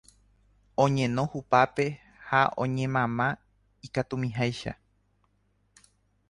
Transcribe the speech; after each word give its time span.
Oñeno 0.85 1.23
hupápe 1.33 1.85
ha 2.29 2.39
oñemama 2.63 3.27
ikatumiháicha 3.87 4.73